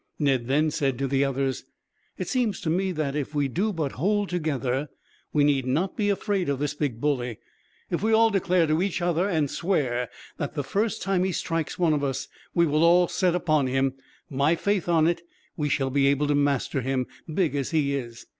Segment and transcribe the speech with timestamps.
[0.17, 1.63] Ned then said to the others:
[2.17, 4.89] "It seems to me that, if we do but hold together,
[5.31, 7.37] we need not be afraid of this big bully.
[7.91, 11.77] If we all declare to each other and swear that, the first time he strikes
[11.77, 13.93] one of us, we will all set upon him;
[14.27, 15.21] my faith on it,
[15.55, 18.25] we shall be able to master him, big as he is.